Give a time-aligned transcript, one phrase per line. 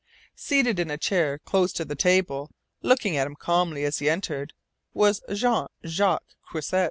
[0.35, 2.49] Seated in a chair close to the table,
[2.81, 4.53] looking at him calmly as he entered,
[4.95, 6.79] was Jean Jacques Croisset!